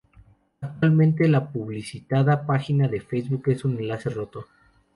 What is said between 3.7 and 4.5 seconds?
enlace roto.